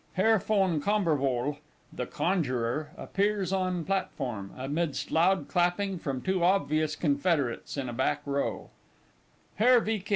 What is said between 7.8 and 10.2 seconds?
a back row_. HERR V. K.